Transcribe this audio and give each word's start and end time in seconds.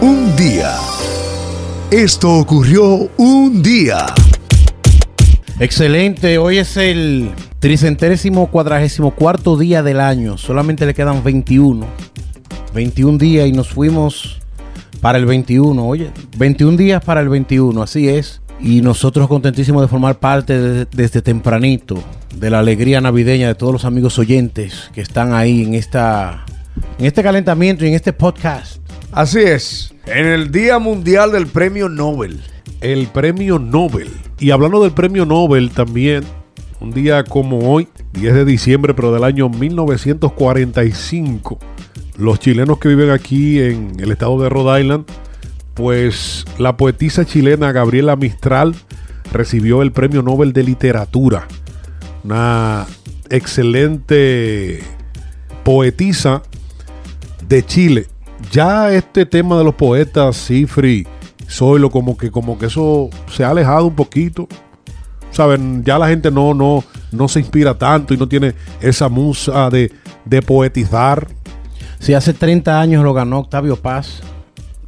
Un 0.00 0.34
día. 0.36 0.74
Esto 1.90 2.32
ocurrió 2.34 3.08
un 3.16 3.62
día. 3.62 4.06
Excelente, 5.58 6.38
hoy 6.38 6.58
es 6.58 6.76
el 6.76 7.30
tricentésimo 7.58 8.48
cuadragésimo 8.48 9.12
cuarto 9.14 9.56
día 9.56 9.82
del 9.82 10.00
año. 10.00 10.38
Solamente 10.38 10.86
le 10.86 10.94
quedan 10.94 11.24
21. 11.24 11.86
21 12.74 13.18
días 13.18 13.48
y 13.48 13.52
nos 13.52 13.68
fuimos 13.68 14.38
para 15.00 15.18
el 15.18 15.26
21. 15.26 15.84
Oye, 15.86 16.10
21 16.36 16.76
días 16.76 17.02
para 17.04 17.20
el 17.20 17.28
21, 17.28 17.82
así 17.82 18.08
es. 18.08 18.40
Y 18.60 18.80
nosotros 18.82 19.28
contentísimos 19.28 19.82
de 19.82 19.88
formar 19.88 20.18
parte 20.18 20.58
de- 20.60 20.86
desde 20.92 21.22
tempranito 21.22 22.02
de 22.36 22.50
la 22.50 22.58
alegría 22.60 23.00
navideña 23.00 23.48
de 23.48 23.54
todos 23.54 23.72
los 23.72 23.84
amigos 23.84 24.18
oyentes 24.18 24.90
que 24.92 25.00
están 25.00 25.32
ahí 25.32 25.62
en 25.64 25.74
esta 25.74 26.44
en 26.98 27.06
este 27.06 27.22
calentamiento 27.24 27.84
y 27.84 27.88
en 27.88 27.94
este 27.94 28.12
podcast. 28.12 28.76
Así 29.12 29.40
es. 29.40 29.94
En 30.06 30.26
el 30.26 30.50
Día 30.52 30.78
Mundial 30.78 31.32
del 31.32 31.46
Premio 31.46 31.88
Nobel. 31.88 32.40
el 32.80 33.08
premio 33.08 33.58
Nobel. 33.58 34.08
Y 34.38 34.50
hablando 34.50 34.82
del 34.82 34.92
premio 34.92 35.26
Nobel 35.26 35.70
también, 35.70 36.22
un 36.80 36.92
día 36.92 37.24
como 37.24 37.72
hoy, 37.72 37.88
10 38.12 38.34
de 38.34 38.44
diciembre, 38.44 38.94
pero 38.94 39.12
del 39.12 39.24
año 39.24 39.48
1945, 39.48 41.58
los 42.16 42.38
chilenos 42.38 42.78
que 42.78 42.88
viven 42.88 43.10
aquí 43.10 43.60
en 43.60 43.96
el 43.98 44.12
estado 44.12 44.40
de 44.40 44.48
Rhode 44.48 44.82
Island, 44.82 45.04
pues 45.74 46.44
la 46.58 46.76
poetisa 46.76 47.24
chilena 47.24 47.72
Gabriela 47.72 48.14
Mistral 48.14 48.76
recibió 49.32 49.82
el 49.82 49.90
premio 49.92 50.22
Nobel 50.22 50.52
de 50.52 50.62
Literatura. 50.62 51.48
Una 52.22 52.86
excelente 53.30 54.80
poetisa 55.64 56.42
de 57.48 57.64
Chile. 57.64 58.06
Ya 58.52 58.92
este 58.92 59.26
tema 59.26 59.58
de 59.58 59.64
los 59.64 59.74
poetas, 59.74 60.46
Cifri, 60.46 61.06
Zoilo, 61.48 61.90
como 61.90 62.16
que, 62.16 62.30
como 62.30 62.58
que 62.58 62.66
eso 62.66 63.10
se 63.30 63.44
ha 63.44 63.50
alejado 63.50 63.86
un 63.86 63.94
poquito. 63.94 64.46
Saben, 65.30 65.84
ya 65.84 65.98
la 65.98 66.08
gente 66.08 66.30
no, 66.30 66.54
no, 66.54 66.82
no 67.12 67.28
se 67.28 67.40
inspira 67.40 67.76
tanto 67.76 68.14
y 68.14 68.16
no 68.16 68.26
tiene 68.28 68.54
esa 68.80 69.08
musa 69.08 69.68
de, 69.70 69.92
de 70.24 70.42
poetizar. 70.42 71.28
Si 71.98 72.14
hace 72.14 72.32
30 72.32 72.80
años 72.80 73.04
lo 73.04 73.12
ganó 73.12 73.40
Octavio 73.40 73.76
Paz, 73.76 74.22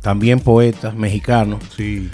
también 0.01 0.41
poeta 0.41 0.93
mexicano. 0.93 1.59
Sí. 1.77 2.09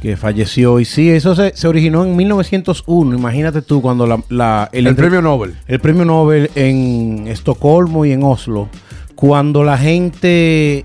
que 0.00 0.16
falleció. 0.16 0.78
Y 0.78 0.84
sí, 0.84 1.10
eso 1.10 1.34
se, 1.34 1.56
se 1.56 1.66
originó 1.68 2.04
en 2.04 2.14
1901. 2.16 3.16
Imagínate 3.18 3.62
tú 3.62 3.80
cuando 3.82 4.06
la, 4.06 4.22
la- 4.28 4.68
El, 4.72 4.86
entre- 4.86 5.04
Premio 5.06 5.22
Nobel. 5.22 5.54
el 5.66 5.80
premio 5.80 6.04
Nobel 6.04 6.50
en 6.54 7.26
Estocolmo 7.28 8.04
y 8.04 8.12
en 8.12 8.22
Oslo, 8.22 8.68
cuando 9.14 9.62
la 9.64 9.76
gente, 9.78 10.84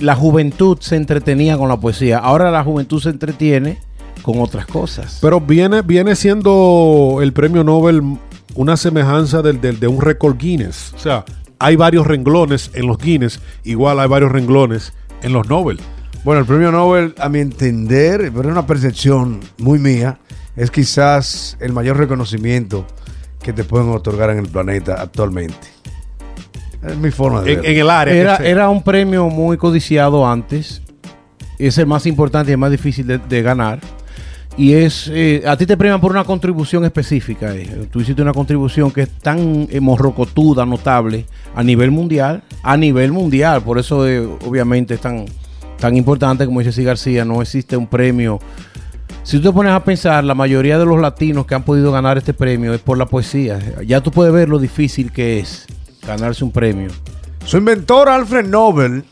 la 0.00 0.14
juventud 0.16 0.78
se 0.80 0.96
entretenía 0.96 1.56
con 1.58 1.68
la 1.68 1.78
poesía. 1.78 2.18
Ahora 2.18 2.50
la 2.50 2.64
juventud 2.64 3.00
se 3.00 3.10
entretiene 3.10 3.78
con 4.22 4.40
otras 4.40 4.66
cosas. 4.66 5.18
Pero 5.22 5.40
viene, 5.40 5.82
viene 5.82 6.16
siendo 6.16 7.18
el 7.22 7.32
premio 7.32 7.64
Nobel 7.64 8.02
una 8.54 8.76
semejanza 8.76 9.42
del, 9.42 9.60
del- 9.60 9.78
de 9.80 9.86
un 9.88 10.00
récord 10.00 10.36
Guinness. 10.36 10.92
O 10.94 10.98
sea, 10.98 11.24
hay 11.58 11.76
varios 11.76 12.06
renglones 12.06 12.70
en 12.74 12.86
los 12.86 12.98
Guinness, 12.98 13.40
igual 13.64 14.00
hay 14.00 14.08
varios 14.08 14.32
renglones 14.32 14.92
en 15.22 15.32
los 15.32 15.48
Nobel. 15.48 15.78
Bueno, 16.24 16.40
el 16.40 16.46
Premio 16.46 16.70
Nobel, 16.70 17.14
a 17.18 17.28
mi 17.30 17.38
entender, 17.38 18.30
pero 18.34 18.42
es 18.48 18.52
una 18.52 18.66
percepción 18.66 19.40
muy 19.58 19.78
mía, 19.78 20.18
es 20.56 20.70
quizás 20.70 21.56
el 21.60 21.72
mayor 21.72 21.96
reconocimiento 21.96 22.86
que 23.42 23.54
te 23.54 23.64
pueden 23.64 23.88
otorgar 23.88 24.28
en 24.30 24.38
el 24.38 24.48
planeta 24.48 25.00
actualmente. 25.00 25.68
Es 26.86 26.96
mi 26.96 27.10
forma 27.10 27.42
de 27.42 27.52
En, 27.52 27.64
el 27.64 27.90
área. 27.90 28.14
era, 28.14 28.36
era 28.36 28.68
un 28.70 28.82
premio 28.82 29.28
muy 29.28 29.56
codiciado 29.56 30.26
antes. 30.26 30.82
Es 31.58 31.76
el 31.78 31.86
más 31.86 32.06
importante 32.06 32.50
y 32.50 32.54
el 32.54 32.58
más 32.58 32.70
difícil 32.70 33.06
de, 33.06 33.18
de 33.18 33.42
ganar. 33.42 33.80
Y 34.56 34.72
es, 34.74 35.08
eh, 35.12 35.42
a 35.46 35.56
ti 35.56 35.64
te 35.64 35.76
premian 35.76 36.00
por 36.00 36.10
una 36.10 36.24
contribución 36.24 36.84
específica. 36.84 37.54
eh. 37.54 37.86
Tú 37.90 38.00
hiciste 38.00 38.20
una 38.20 38.32
contribución 38.32 38.90
que 38.90 39.02
es 39.02 39.10
tan 39.10 39.68
eh, 39.70 39.80
morrocotuda, 39.80 40.66
notable, 40.66 41.26
a 41.54 41.62
nivel 41.62 41.90
mundial. 41.90 42.42
A 42.62 42.76
nivel 42.76 43.12
mundial. 43.12 43.62
Por 43.62 43.78
eso, 43.78 44.06
eh, 44.08 44.20
obviamente, 44.20 44.94
es 44.94 45.00
tan, 45.00 45.26
tan 45.78 45.96
importante, 45.96 46.46
como 46.46 46.60
dice 46.60 46.72
C. 46.72 46.82
García, 46.82 47.24
no 47.24 47.40
existe 47.42 47.76
un 47.76 47.86
premio. 47.86 48.40
Si 49.22 49.36
tú 49.38 49.44
te 49.44 49.52
pones 49.52 49.72
a 49.72 49.84
pensar, 49.84 50.24
la 50.24 50.34
mayoría 50.34 50.78
de 50.78 50.86
los 50.86 51.00
latinos 51.00 51.46
que 51.46 51.54
han 51.54 51.62
podido 51.62 51.92
ganar 51.92 52.18
este 52.18 52.34
premio 52.34 52.74
es 52.74 52.80
por 52.80 52.98
la 52.98 53.06
poesía. 53.06 53.58
Ya 53.86 54.00
tú 54.00 54.10
puedes 54.10 54.32
ver 54.32 54.48
lo 54.48 54.58
difícil 54.58 55.12
que 55.12 55.38
es 55.40 55.66
ganarse 56.06 56.44
un 56.44 56.50
premio. 56.52 56.90
Su 57.44 57.56
inventor, 57.56 58.08
Alfred 58.08 58.46
Nobel, 58.46 59.04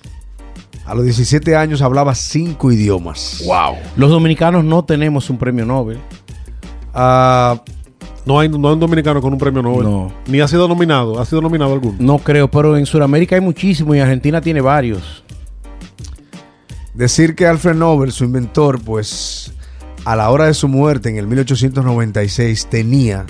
a 0.84 0.94
los 0.94 1.04
17 1.04 1.56
años 1.56 1.82
hablaba 1.82 2.14
cinco 2.14 2.70
idiomas. 2.72 3.42
Wow. 3.46 3.76
Los 3.96 4.10
dominicanos 4.10 4.64
no 4.64 4.84
tenemos 4.84 5.28
un 5.30 5.38
premio 5.38 5.64
Nobel. 5.64 5.98
Ah, 6.94 7.60
No 8.24 8.38
hay, 8.40 8.48
no 8.48 8.68
hay 8.68 8.74
un 8.74 8.80
dominicano 8.80 9.20
con 9.22 9.32
un 9.32 9.38
premio 9.38 9.62
Nobel. 9.62 9.84
No. 9.84 10.12
Ni 10.26 10.40
ha 10.40 10.48
sido 10.48 10.66
nominado. 10.68 11.18
¿Ha 11.20 11.24
sido 11.24 11.40
nominado 11.40 11.72
alguno? 11.72 11.96
No 11.98 12.18
creo, 12.18 12.50
pero 12.50 12.76
en 12.76 12.84
Sudamérica 12.86 13.34
hay 13.36 13.40
muchísimo 13.40 13.94
y 13.94 14.00
Argentina 14.00 14.40
tiene 14.40 14.60
varios. 14.60 15.24
decir 16.94 17.34
que 17.34 17.46
Alfred 17.46 17.74
Nobel, 17.76 18.12
su 18.12 18.24
inventor, 18.24 18.80
pues 18.82 19.52
a 20.04 20.16
la 20.16 20.30
hora 20.30 20.46
de 20.46 20.54
su 20.54 20.68
muerte 20.68 21.08
en 21.10 21.16
el 21.16 21.26
1896 21.26 22.66
tenía 22.70 23.24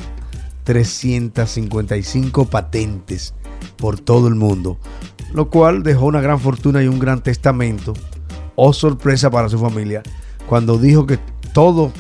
355 0.65 2.45
patentes 2.47 3.35
por 3.77 3.99
todo 3.99 4.29
el 4.29 4.35
mundo, 4.35 4.79
lo 5.33 5.51
cual 5.51 5.83
dejó 5.83 6.07
una 6.07 6.21
gran 6.21 6.41
fortuna 6.41 6.83
y 6.83 6.89
un 6.89 6.99
gran 6.99 7.23
testamento, 7.23 7.95
o 8.57 8.73
sorpresa 8.73 9.31
para 9.31 9.49
su 9.49 9.59
familia, 9.59 10.03
cuando 10.49 10.79
dijo 10.79 11.07
que 11.07 11.19
todo 11.53 11.93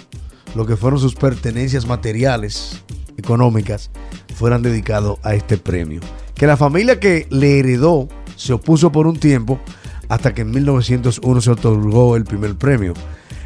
lo 0.54 0.66
que 0.66 0.76
fueron 0.76 0.98
sus 0.98 1.14
pertenencias 1.14 1.86
materiales, 1.86 2.82
económicas, 3.16 3.90
fueran 4.34 4.62
dedicados 4.62 5.18
a 5.22 5.34
este 5.34 5.58
premio. 5.58 6.00
Que 6.34 6.46
la 6.46 6.56
familia 6.56 7.00
que 7.00 7.26
le 7.30 7.58
heredó 7.58 8.08
se 8.36 8.52
opuso 8.52 8.90
por 8.92 9.06
un 9.06 9.18
tiempo 9.18 9.58
hasta 10.08 10.32
que 10.32 10.42
en 10.42 10.50
1901 10.52 11.40
se 11.40 11.50
otorgó 11.50 12.16
el 12.16 12.24
primer 12.24 12.56
premio. 12.56 12.94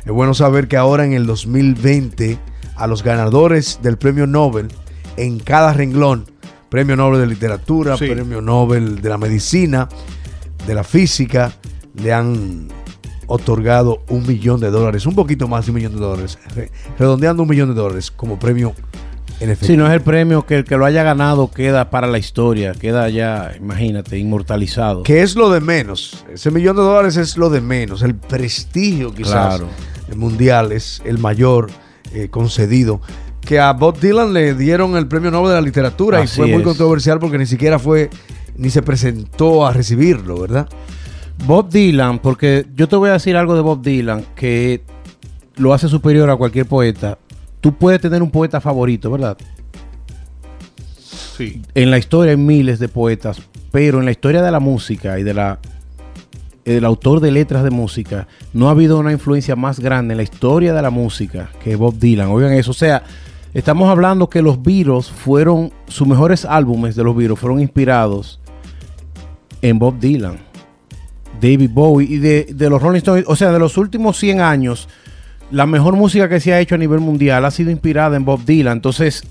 Es 0.04 0.12
bueno 0.12 0.34
saber 0.34 0.68
que 0.68 0.76
ahora 0.76 1.04
en 1.04 1.12
el 1.12 1.26
2020 1.26 2.38
a 2.76 2.86
los 2.86 3.02
ganadores 3.02 3.80
del 3.82 3.98
premio 3.98 4.26
Nobel 4.26 4.68
en 5.16 5.38
cada 5.38 5.72
renglón, 5.72 6.26
premio 6.72 6.97
Nobel 6.97 7.21
de 7.21 7.27
literatura, 7.27 7.99
Sí. 7.99 8.06
premio 8.09 8.41
Nobel 8.41 9.03
de 9.03 9.09
la 9.10 9.19
medicina, 9.19 9.88
de 10.66 10.75
la 10.75 10.83
física, 10.83 11.53
le 11.94 12.12
han 12.15 12.69
otorgado 13.27 14.03
un 14.09 14.27
millón 14.27 14.59
de 14.59 14.71
dólares, 14.71 15.05
un 15.05 15.15
poquito 15.15 15.47
más 15.49 15.66
de 15.66 15.71
un 15.72 15.77
millón 15.77 15.93
de 15.93 16.00
dólares, 16.00 16.38
re- 16.56 16.71
redondeando 16.99 17.43
un 17.43 17.49
millón 17.50 17.69
de 17.69 17.75
dólares 17.75 18.10
como 18.10 18.38
premio 18.38 18.72
en. 19.41 19.55
Si 19.56 19.77
no 19.77 19.87
es 19.87 19.93
el 19.93 20.00
premio 20.00 20.47
que 20.47 20.56
el 20.56 20.65
que 20.65 20.77
lo 20.78 20.87
haya 20.87 21.03
ganado 21.03 21.50
queda 21.50 21.91
para 21.91 22.06
la 22.06 22.16
historia, 22.19 22.72
queda 22.72 23.09
ya, 23.10 23.53
imagínate, 23.59 24.16
inmortalizado. 24.19 25.03
que 25.03 25.21
es 25.22 25.37
lo 25.37 25.50
de 25.50 25.60
menos. 25.60 26.25
Ese 26.33 26.50
millón 26.50 26.77
de 26.77 26.83
dólares 26.83 27.16
es 27.19 27.37
lo 27.37 27.50
de 27.50 27.60
menos. 27.60 28.00
El 28.03 28.15
prestigio 28.15 29.12
quizás 29.15 29.59
Claro. 29.59 29.69
mundial 30.16 30.72
es 30.72 31.03
el 31.04 31.19
mayor 31.19 31.71
eh, 32.15 32.28
concedido. 32.28 33.00
Que 33.44 33.58
a 33.58 33.72
Bob 33.72 33.98
Dylan 33.98 34.32
le 34.32 34.54
dieron 34.54 34.97
el 34.97 35.08
premio 35.08 35.30
Nobel 35.30 35.50
de 35.50 35.54
la 35.56 35.60
literatura 35.60 36.20
Así 36.20 36.34
y 36.34 36.36
fue 36.36 36.47
muy 36.47 36.62
es. 36.62 36.64
controversial 36.64 37.19
porque 37.19 37.38
ni 37.38 37.47
siquiera 37.47 37.78
fue, 37.78 38.08
ni 38.56 38.70
se 38.70 38.82
presentó 38.82 39.66
a 39.66 39.72
recibirlo, 39.72 40.41
¿verdad? 40.41 40.69
Bob 41.44 41.69
Dylan, 41.69 42.20
porque 42.20 42.66
yo 42.75 42.88
te 42.88 42.97
voy 42.97 43.10
a 43.10 43.14
decir 43.14 43.36
algo 43.36 43.54
de 43.54 43.60
Bob 43.60 43.82
Dylan 43.82 44.25
que 44.36 44.82
lo 45.56 45.75
hace 45.75 45.88
superior 45.88 46.30
a 46.30 46.36
cualquier 46.36 46.66
poeta. 46.66 47.19
Tú 47.60 47.76
puedes 47.76 48.00
tener 48.00 48.22
un 48.22 48.30
poeta 48.30 48.60
favorito, 48.60 49.10
¿verdad? 49.10 49.36
Sí. 51.36 51.62
En 51.74 51.91
la 51.91 51.98
historia 51.98 52.30
hay 52.32 52.36
miles 52.36 52.78
de 52.78 52.88
poetas, 52.88 53.42
pero 53.70 53.98
en 53.98 54.04
la 54.04 54.12
historia 54.12 54.42
de 54.42 54.50
la 54.50 54.60
música 54.60 55.19
y 55.19 55.22
de 55.24 55.34
la 55.34 55.59
el 56.64 56.84
autor 56.84 57.20
de 57.20 57.30
letras 57.30 57.64
de 57.64 57.70
música, 57.70 58.28
no 58.53 58.68
ha 58.68 58.72
habido 58.72 58.98
una 58.98 59.12
influencia 59.12 59.56
más 59.56 59.80
grande 59.80 60.12
en 60.12 60.18
la 60.18 60.22
historia 60.22 60.72
de 60.72 60.83
la 60.83 60.91
música 60.91 61.50
que 61.62 61.77
Bob 61.77 61.98
Dylan. 61.98 62.28
Oigan 62.28 62.53
eso, 62.53 62.71
o 62.71 62.74
sea, 62.74 63.03
estamos 63.54 63.89
hablando 63.91 64.28
que 64.28 64.43
los 64.43 64.63
Beatles 64.63 65.10
fueron 65.10 65.72
sus 65.87 66.07
mejores 66.07 66.45
álbumes 66.45 66.97
de 66.97 67.04
los 67.04 67.15
Beatles 67.16 67.39
fueron 67.39 67.60
inspirados 67.60 68.41
en 69.60 69.78
Bob 69.78 69.99
Dylan, 70.01 70.39
David 71.41 71.71
Bowie 71.72 72.07
y 72.09 72.19
de, 72.19 72.71
los 72.71 72.81
Rolling 72.83 72.99
Stones, 72.99 73.25
o 73.27 73.37
sea, 73.37 73.53
de 73.53 73.59
los 73.59 73.77
últimos 73.77 74.19
100 74.19 74.41
años, 74.41 74.89
la 75.51 75.66
mejor 75.66 75.97
música 75.97 76.28
que 76.28 76.41
se 76.41 76.53
ha 76.53 76.60
hecho 76.60 76.75
a 76.75 76.78
nivel 76.78 77.01
mundial 77.01 77.45
ha 77.45 77.51
sido 77.51 77.71
inspirada 77.71 78.16
en 78.16 78.25
Bob 78.25 78.45
Dylan. 78.45 78.78
Entonces, 78.78 79.22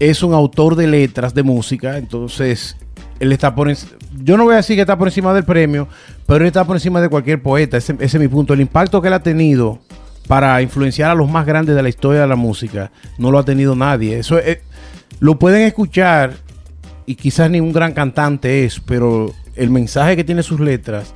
es 0.00 0.22
un 0.22 0.32
autor 0.34 0.74
de 0.74 0.86
letras 0.86 1.34
de 1.34 1.42
música, 1.42 1.98
entonces 1.98 2.76
él 3.20 3.30
está 3.30 3.54
por 3.54 3.68
enc- 3.68 3.86
yo 4.24 4.36
no 4.36 4.44
voy 4.44 4.54
a 4.54 4.56
decir 4.56 4.76
que 4.76 4.80
está 4.82 4.98
por 4.98 5.06
encima 5.08 5.32
del 5.34 5.44
premio, 5.44 5.86
pero 6.26 6.40
él 6.40 6.46
está 6.48 6.64
por 6.64 6.76
encima 6.76 7.00
de 7.00 7.08
cualquier 7.08 7.40
poeta, 7.42 7.76
ese, 7.76 7.92
ese 8.00 8.16
es 8.16 8.20
mi 8.20 8.26
punto, 8.28 8.54
el 8.54 8.60
impacto 8.60 9.00
que 9.00 9.08
él 9.08 9.14
ha 9.14 9.22
tenido 9.22 9.78
para 10.26 10.60
influenciar 10.62 11.10
a 11.10 11.14
los 11.14 11.30
más 11.30 11.44
grandes 11.46 11.74
de 11.76 11.82
la 11.82 11.88
historia 11.88 12.22
de 12.22 12.26
la 12.28 12.36
música, 12.36 12.90
no 13.18 13.30
lo 13.30 13.38
ha 13.38 13.44
tenido 13.44 13.74
nadie. 13.76 14.18
Eso 14.18 14.38
es- 14.38 14.58
lo 15.20 15.38
pueden 15.38 15.62
escuchar 15.62 16.34
y 17.06 17.14
quizás 17.14 17.50
ni 17.50 17.60
un 17.60 17.72
gran 17.72 17.92
cantante 17.92 18.64
es, 18.64 18.80
pero 18.80 19.32
el 19.54 19.70
mensaje 19.70 20.16
que 20.16 20.24
tiene 20.24 20.42
sus 20.42 20.60
letras 20.60 21.14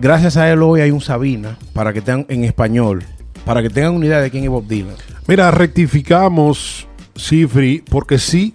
Gracias 0.00 0.38
a 0.38 0.50
él 0.50 0.62
hoy 0.62 0.80
hay 0.80 0.90
un 0.90 1.02
Sabina, 1.02 1.58
para 1.74 1.92
que 1.92 2.00
tengan 2.00 2.24
en 2.30 2.44
español, 2.44 3.04
para 3.44 3.60
que 3.60 3.68
tengan 3.68 3.92
una 3.94 4.06
idea 4.06 4.22
de 4.22 4.30
quién 4.30 4.42
es 4.44 4.48
Bob 4.48 4.66
Dylan. 4.66 4.94
Mira, 5.26 5.50
rectificamos, 5.50 6.88
Cifri, 7.14 7.84
porque 7.90 8.18
sí 8.18 8.54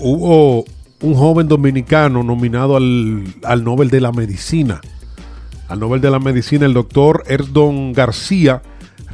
hubo 0.00 0.64
un 1.02 1.14
joven 1.14 1.48
dominicano 1.48 2.22
nominado 2.22 2.76
al, 2.76 3.24
al 3.44 3.62
Nobel 3.62 3.90
de 3.90 4.00
la 4.00 4.10
Medicina. 4.10 4.80
Al 5.68 5.80
Nobel 5.80 6.00
de 6.00 6.10
la 6.10 6.18
Medicina, 6.18 6.64
el 6.64 6.72
doctor 6.72 7.24
Erdon 7.26 7.92
García 7.92 8.62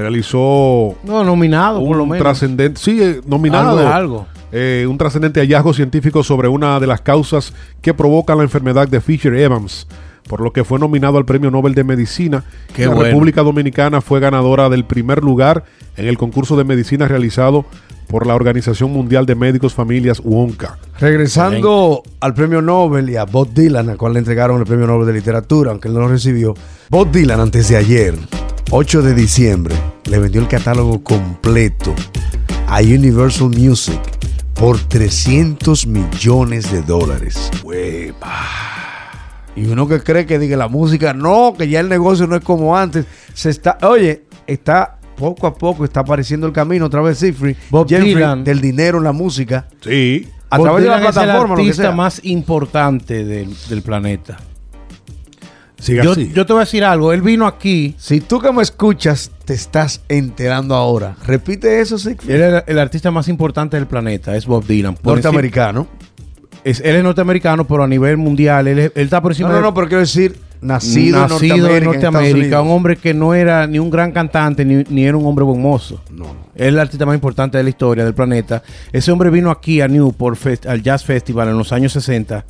realizó 0.00 0.94
No, 1.05 1.23
nominado, 1.25 1.81
por 1.85 1.97
lo 1.97 2.02
un 2.05 2.08
menos. 2.11 2.25
trascendente, 2.25 2.81
sí, 2.81 3.00
eh, 3.02 3.20
nominado, 3.26 3.70
Algo 3.70 3.81
de 3.81 3.87
algo. 3.87 4.26
eh, 4.52 4.87
un 4.88 4.99
trascendente 4.99 5.41
hallazgo 5.41 5.73
científico 5.73 6.23
sobre 6.23 6.49
una 6.49 6.81
de 6.81 6.87
las 6.87 7.00
causas 7.00 7.52
que 7.82 7.94
provocan 7.94 8.38
la 8.38 8.44
enfermedad 8.44 8.88
de 8.88 9.00
Fisher 9.00 9.35
Evans, 9.35 9.87
por 10.29 10.41
lo 10.41 10.52
que 10.52 10.64
fue 10.64 10.79
nominado 10.79 11.19
al 11.19 11.25
Premio 11.25 11.50
Nobel 11.50 11.75
de 11.75 11.85
Medicina. 11.85 12.44
Qué 12.75 12.82
la 12.87 12.94
bueno. 12.94 13.05
República 13.05 13.43
Dominicana 13.43 14.00
fue 14.00 14.20
ganadora 14.20 14.69
del 14.69 14.85
primer 14.85 15.23
lugar 15.23 15.64
en 15.97 16.06
el 16.06 16.17
concurso 16.19 16.56
de 16.56 16.64
medicina 16.64 17.06
realizado 17.08 17.64
por 18.06 18.26
la 18.26 18.35
Organización 18.35 18.93
Mundial 18.93 19.25
de 19.26 19.35
Médicos 19.37 19.73
Familias 19.75 20.20
UONCA. 20.25 20.79
Regresando 20.99 22.02
al 22.20 22.35
premio 22.35 22.61
Nobel 22.61 23.08
y 23.11 23.17
a 23.17 23.25
Bob 23.25 23.52
Dylan, 23.55 23.88
al 23.88 23.97
cual 23.97 24.14
le 24.14 24.19
entregaron 24.19 24.58
el 24.58 24.67
premio 24.67 24.87
Nobel 24.87 25.06
de 25.06 25.12
Literatura, 25.12 25.70
aunque 25.70 25.87
él 25.88 25.94
no 25.94 26.00
lo 26.00 26.08
recibió. 26.08 26.55
Bob 26.88 27.11
Dylan, 27.12 27.38
antes 27.41 27.69
de 27.69 27.76
ayer, 27.76 28.14
8 28.73 29.03
de 29.03 29.15
diciembre, 29.15 29.75
le 30.05 30.19
vendió 30.19 30.41
el 30.41 30.49
catálogo 30.49 31.03
completo 31.03 31.95
a 32.69 32.81
Universal 32.81 33.49
Music 33.49 33.99
por 34.55 34.79
300 34.79 35.87
millones 35.87 36.71
de 36.71 36.83
dólares. 36.83 37.51
Y 39.57 39.65
uno 39.67 39.89
que 39.89 40.01
cree 40.01 40.25
que 40.27 40.39
diga 40.39 40.57
la 40.57 40.69
música, 40.69 41.13
no, 41.13 41.55
que 41.59 41.69
ya 41.69 41.81
el 41.81 41.89
negocio 41.89 42.27
no 42.27 42.37
es 42.37 42.45
como 42.45 42.77
antes. 42.77 43.07
Se 43.35 43.51
está, 43.51 43.77
oye, 43.83 44.23
está 44.47 44.99
poco 45.17 45.47
a 45.49 45.55
poco 45.55 45.85
está 45.85 46.01
apareciendo 46.01 46.47
el 46.47 46.53
camino 46.53 46.87
otra 46.87 47.01
vez, 47.03 47.19
Sifri, 47.19 47.57
Bob 47.71 47.89
Jeffrey, 47.89 48.15
Dylan. 48.15 48.45
del 48.45 48.61
dinero 48.61 48.99
en 48.99 49.05
la 49.05 49.13
música. 49.13 49.67
Sí, 49.83 50.29
A 50.49 50.57
Bob 50.59 50.67
través 50.67 50.85
de 50.85 50.89
la 50.91 50.97
Dylan 50.99 51.09
es 51.11 51.15
plataforma, 51.17 51.55
lo 51.57 51.61
el 51.61 51.65
que 51.65 51.71
artista 51.71 51.83
sea. 51.83 51.93
más 51.93 52.21
importante 52.25 53.25
del, 53.25 53.55
del 53.69 53.83
planeta. 53.83 54.39
Siga 55.81 56.05
Yo, 56.05 56.12
así. 56.12 56.31
yo 56.32 56.47
te 56.47 56.53
voy 56.53 56.61
a 56.61 56.65
decir 56.65 56.85
algo. 56.85 57.12
Él 57.12 57.23
vino 57.23 57.47
aquí. 57.47 57.94
Si 57.99 58.21
tú 58.21 58.38
que 58.41 58.53
me 58.53 58.62
escuchas 58.62 59.31
te 59.44 59.55
estás 59.55 60.03
enterando 60.09 60.75
ahora, 60.77 61.17
repite 61.27 61.81
eso, 61.81 61.99
Siegfried. 61.99 62.35
Él 62.35 62.43
es 62.55 62.62
el 62.69 62.79
artista 62.79 63.11
más 63.11 63.27
importante 63.29 63.77
del 63.77 63.87
planeta. 63.87 64.37
Es 64.37 64.47
Bob 64.47 64.65
Dylan. 64.67 64.94
Por 64.94 65.15
Norteamericano. 65.15 65.81
encima- 65.91 66.06
es, 66.62 66.81
él 66.81 66.97
es 66.97 67.03
norteamericano, 67.03 67.67
pero 67.67 67.82
a 67.85 67.88
nivel 67.88 68.19
mundial. 68.19 68.69
Él, 68.69 68.79
es- 68.79 68.93
él 68.94 69.05
está 69.05 69.23
por 69.23 69.32
encima 69.32 69.49
No, 69.49 69.55
no, 69.55 69.61
de- 69.61 69.67
no, 69.69 69.75
pero 69.75 69.87
quiero 69.88 70.00
decir, 70.00 70.37
nacido, 70.61 71.19
nacido 71.27 71.55
en 71.75 71.85
Norteamérica. 71.85 71.87
en 71.88 72.12
Norteamérica, 72.12 72.61
un 72.61 72.71
hombre 72.71 72.97
que 72.97 73.15
no 73.15 73.33
era 73.33 73.67
ni 73.67 73.79
un 73.79 73.88
gran 73.88 74.12
cantante 74.12 74.62
ni, 74.67 74.85
ni 74.91 75.05
era 75.06 75.17
un 75.17 75.25
hombre 75.25 75.43
buen 75.47 75.62
mozo. 75.62 76.03
No, 76.11 76.25
no. 76.25 76.37
Es 76.55 76.67
el 76.69 76.79
artista 76.79 77.06
más 77.06 77.15
importante 77.15 77.56
de 77.56 77.65
la 77.65 77.71
historia 77.71 78.05
del 78.05 78.12
planeta. 78.12 78.62
Ese 78.93 79.11
hombre 79.11 79.31
vino 79.31 79.50
aquí 79.50 79.81
a 79.81 79.88
Newport 79.88 80.38
al 80.67 80.83
Jazz 80.83 81.03
Festival 81.03 81.49
en 81.49 81.56
los 81.56 81.73
años 81.73 81.94
60 81.94 82.44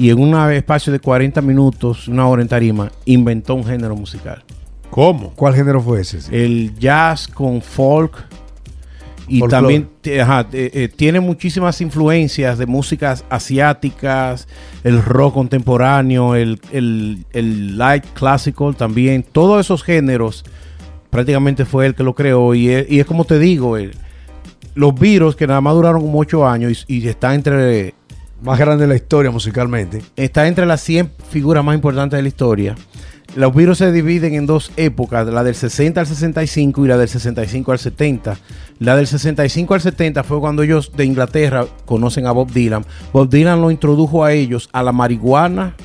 y 0.00 0.10
en 0.10 0.18
un 0.18 0.34
espacio 0.52 0.92
de 0.92 0.98
40 0.98 1.40
minutos, 1.42 2.08
una 2.08 2.26
hora 2.26 2.40
en 2.42 2.48
tarima, 2.48 2.90
inventó 3.04 3.54
un 3.54 3.64
género 3.64 3.94
musical. 3.94 4.42
¿Cómo? 4.90 5.32
¿Cuál 5.36 5.54
género 5.54 5.80
fue 5.80 6.00
ese? 6.00 6.20
sí? 6.22 6.28
El 6.34 6.74
jazz 6.78 7.28
con 7.28 7.60
folk 7.62 8.24
y 9.28 9.38
también 9.48 9.88
ajá, 10.20 10.48
eh, 10.52 10.70
eh, 10.74 10.88
tiene 10.88 11.20
muchísimas 11.20 11.80
influencias 11.80 12.58
de 12.58 12.66
músicas 12.66 13.24
asiáticas, 13.30 14.48
el 14.82 15.02
rock 15.04 15.34
contemporáneo, 15.34 16.34
el, 16.34 16.58
el- 16.72 17.24
el 17.32 17.78
light 17.78 18.04
classical 18.14 18.74
también, 18.74 19.22
todos 19.22 19.60
esos 19.60 19.84
géneros 19.84 20.44
prácticamente 21.10 21.64
fue 21.64 21.86
él 21.86 21.94
que 21.94 22.02
lo 22.02 22.14
creó 22.14 22.54
y 22.54 22.70
es, 22.70 22.90
y 22.90 22.98
es 23.00 23.06
como 23.06 23.24
te 23.24 23.38
digo, 23.38 23.76
el- 23.76 23.94
los 24.74 24.94
virus 24.98 25.36
que 25.36 25.46
nada 25.46 25.60
más 25.60 25.74
duraron 25.74 26.00
como 26.02 26.18
8 26.20 26.48
años 26.48 26.84
y, 26.88 26.96
y 26.96 27.06
está 27.08 27.34
entre 27.34 27.94
Más 28.42 28.58
grande 28.58 28.84
de 28.84 28.88
la 28.88 28.96
historia 28.96 29.30
musicalmente. 29.30 30.02
está 30.16 30.48
entre 30.48 30.64
las 30.64 30.80
100 30.80 31.12
figuras 31.28 31.62
más 31.62 31.74
importantes 31.74 32.16
de 32.16 32.22
la 32.22 32.28
historia. 32.28 32.74
Los 33.36 33.54
virus 33.54 33.78
se 33.78 33.92
dividen 33.92 34.34
en 34.34 34.46
dos 34.46 34.72
épocas, 34.76 35.26
la 35.26 35.44
del 35.44 35.54
60 35.54 36.00
al 36.00 36.06
65 36.06 36.84
y 36.84 36.88
la 36.88 36.96
del 36.96 37.08
65 37.08 37.70
al 37.70 37.78
70. 37.78 38.38
La 38.80 38.96
del 38.96 39.06
65 39.06 39.74
al 39.74 39.80
70 39.80 40.24
fue 40.24 40.40
cuando 40.40 40.62
ellos 40.62 40.90
de 40.96 41.04
Inglaterra 41.04 41.66
conocen 41.84 42.26
a 42.26 42.32
Bob 42.32 42.50
Dylan. 42.50 42.84
Bob 43.12 43.28
Dylan 43.28 43.60
lo 43.60 43.70
introdujo 43.70 44.24
a 44.24 44.32
ellos 44.32 44.68
a 44.72 44.82
la 44.82 44.90
marihuana 44.90 45.76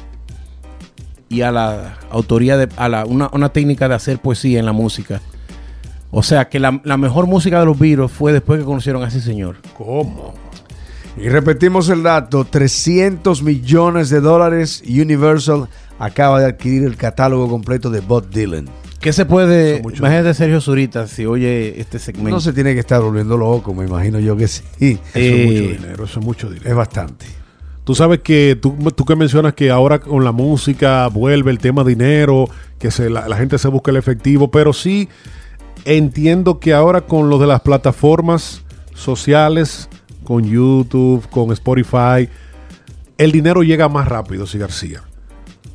y 1.30 1.42
a 1.42 1.52
la 1.52 2.00
autoría 2.10 2.58
de 2.58 2.70
a 2.78 2.90
la, 2.90 3.06
una, 3.06 3.30
una 3.32 3.50
técnica 3.50 3.88
de 3.90 3.96
hacer 3.96 4.18
poesía 4.20 4.60
en 4.60 4.66
la 4.66 4.74
música. 4.74 5.22
O 6.10 6.24
sea 6.24 6.48
que 6.48 6.60
la, 6.60 6.82
la 6.84 6.98
mejor 6.98 7.28
música 7.28 7.60
de 7.60 7.66
los 7.66 7.78
virus 7.78 8.12
fue 8.12 8.34
después 8.34 8.60
que 8.60 8.66
conocieron 8.66 9.04
a 9.04 9.10
ese 9.10 9.22
señor. 9.22 9.58
¿Cómo? 9.78 10.45
Y 11.18 11.30
repetimos 11.30 11.88
el 11.90 12.04
dato, 12.04 12.44
300 12.44 13.42
millones 13.42 14.10
de 14.10 14.20
dólares. 14.20 14.84
Universal 14.88 15.70
acaba 15.98 16.42
de 16.42 16.48
adquirir 16.48 16.84
el 16.84 16.98
catálogo 16.98 17.48
completo 17.48 17.90
de 17.90 18.02
Bob 18.02 18.30
Dylan. 18.30 18.68
¿Qué 19.00 19.14
se 19.14 19.26
puede? 19.26 19.78
Imagínate 19.78 20.34
Sergio 20.34 20.60
Zurita 20.60 21.08
si 21.08 21.26
oye 21.26 21.80
este 21.80 22.00
segmento. 22.00 22.32
No 22.32 22.40
se 22.42 22.54
tiene 22.54 22.74
que 22.74 22.80
estar 22.80 23.02
volviendo 23.02 23.38
loco, 23.38 23.74
me 23.74 23.86
imagino 23.86 24.20
yo 24.20 24.36
que 24.36 24.48
sí. 24.48 24.64
Eso 24.80 25.00
Eh, 25.14 25.44
es 25.44 25.48
mucho 25.48 25.82
dinero, 25.82 26.04
eso 26.06 26.20
es 26.20 26.26
mucho 26.26 26.50
dinero. 26.50 26.70
Es 26.70 26.76
bastante. 26.76 27.26
Tú 27.84 27.94
sabes 27.94 28.22
que 28.22 28.58
tú, 28.60 28.76
tú 28.96 29.06
que 29.06 29.16
mencionas 29.16 29.54
que 29.54 29.70
ahora 29.70 30.00
con 30.00 30.24
la 30.24 30.32
música 30.32 31.08
vuelve 31.08 31.52
el 31.52 31.60
tema 31.60 31.84
dinero, 31.84 32.50
que 32.80 32.90
se, 32.90 33.12
la, 33.12 33.30
la 33.30 33.38
gente 33.38 33.60
se 33.60 33.68
busca 33.68 33.92
el 33.92 33.98
efectivo, 33.98 34.50
pero 34.50 34.74
sí 34.74 35.08
entiendo 35.86 36.60
que 36.60 36.74
ahora 36.74 37.02
con 37.02 37.30
lo 37.30 37.38
de 37.38 37.46
las 37.46 37.62
plataformas 37.62 38.64
sociales, 38.96 39.88
con 40.26 40.44
YouTube, 40.44 41.26
con 41.30 41.52
Spotify, 41.54 42.28
el 43.18 43.32
dinero 43.32 43.64
llega 43.64 43.88
más 43.88 44.08
rápido, 44.10 44.46
sí 44.46 44.58
García. 44.58 45.02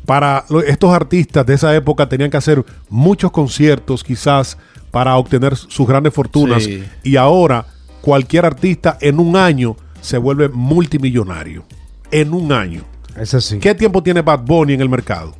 Para 0.04 0.44
estos 0.66 0.92
artistas 0.92 1.46
de 1.46 1.54
esa 1.54 1.74
época 1.74 2.08
tenían 2.08 2.30
que 2.30 2.36
hacer 2.36 2.64
muchos 2.88 3.30
conciertos 3.30 4.02
quizás 4.04 4.58
para 4.90 5.16
obtener 5.16 5.56
sus 5.56 5.86
grandes 5.86 6.12
fortunas 6.12 6.64
Sí. 6.64 6.84
y 7.04 7.16
ahora 7.16 7.64
cualquier 8.00 8.44
artista 8.44 8.98
en 9.00 9.20
un 9.20 9.36
año 9.36 9.76
se 10.00 10.18
vuelve 10.18 10.48
multimillonario. 10.48 11.64
En 12.10 12.32
un 12.34 12.50
año. 12.52 12.82
Es 13.16 13.34
así. 13.34 13.58
¿Qué 13.58 13.74
tiempo 13.74 14.02
tiene 14.02 14.20
Bad 14.22 14.40
Bunny 14.40 14.72
en 14.74 14.80
el 14.80 14.88
mercado? 14.88 15.32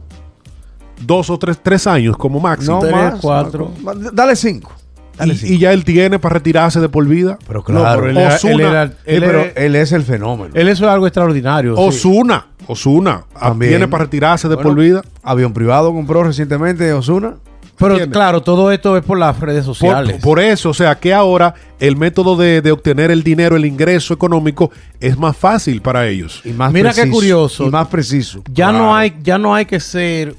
Dos 1.05 1.31
o 1.31 1.39
tres, 1.39 1.59
tres 1.63 1.87
años 1.87 2.17
como 2.17 2.39
máximo. 2.39 2.75
No 2.77 2.81
Tres, 2.83 2.93
más. 2.95 3.21
cuatro. 3.21 3.73
más. 3.83 3.97
Dale 4.15 4.37
cinco. 4.37 4.73
Dale 5.19 5.35
y, 5.43 5.55
y 5.55 5.59
ya 5.59 5.73
él 5.73 5.85
tiene 5.85 6.19
para 6.19 6.35
retirarse 6.35 6.81
de 6.81 6.89
por 6.89 7.07
vida. 7.07 7.39
pero 7.47 7.61
No, 7.61 7.65
claro. 7.83 8.01
pero 8.03 8.11
él 8.11 8.17
era- 8.17 8.35
Ozuna- 8.37 8.53
él 8.53 8.61
era- 8.61 8.87
Sí, 8.89 8.93
él 9.07 9.21
pero 9.25 9.41
era- 9.41 9.53
él 9.55 9.77
es 9.77 9.93
el 9.93 10.03
fenómeno. 10.03 10.51
Él 10.55 10.69
eso 10.69 10.85
es 10.87 10.91
algo 10.91 11.07
extraordinario. 11.07 11.77
sí. 11.77 11.83
Osuna, 11.83 12.47
Osuna, 12.67 13.25
ah, 13.35 13.49
También. 13.49 13.73
tiene 13.73 13.89
para 13.89 14.05
retirarse 14.05 14.49
de 14.49 14.55
Bueno, 14.55 14.71
por 14.71 14.79
vida. 14.81 15.03
Avión 15.23 15.53
privado 15.53 15.93
compró 15.93 16.23
recientemente 16.25 16.93
Osuna. 16.93 17.35
Pero 17.79 17.93
¿entiendes? 17.93 18.15
claro, 18.15 18.43
todo 18.43 18.71
esto 18.73 18.95
es 18.99 19.03
por 19.03 19.19
las 19.19 19.41
redes 19.41 19.65
sociales. 19.65 20.21
por 20.23 20.39
eso, 20.39 20.69
o 20.69 20.75
sea, 20.75 20.97
que 20.97 21.15
ahora 21.15 21.55
el 21.79 21.97
método 21.97 22.37
de, 22.37 22.61
de 22.61 22.73
obtener 22.73 23.11
el 23.11 23.23
dinero, 23.23 23.57
el 23.57 23.65
ingreso 23.65 24.13
económico, 24.13 24.71
es 25.01 25.17
más 25.17 25.35
fácil 25.35 25.81
para 25.81 26.07
ellos. 26.07 26.43
Y 26.45 26.51
más 26.51 26.73
Mira 26.75 26.93
qué 26.93 27.09
curioso. 27.09 27.65
Y 27.65 27.71
más 27.71 27.89
preciso. 27.89 28.43
ya 28.53 28.69
Claro. 28.69 28.79
no 28.85 28.95
hay, 28.95 29.15
ya 29.23 29.39
no 29.39 29.55
hay 29.55 29.65
que 29.65 29.81
ser 29.81 30.35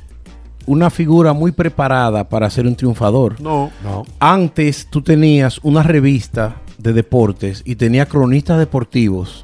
una 0.65 0.89
figura 0.89 1.33
muy 1.33 1.51
preparada 1.51 2.27
para 2.29 2.49
ser 2.49 2.67
un 2.67 2.75
triunfador. 2.75 3.39
No. 3.41 3.71
No. 3.83 4.05
Antes 4.19 4.87
tú 4.89 5.01
tenías 5.01 5.59
una 5.63 5.83
revista 5.83 6.57
de 6.77 6.93
deportes 6.93 7.61
y 7.65 7.75
tenía 7.75 8.05
cronistas 8.05 8.59
deportivos. 8.59 9.43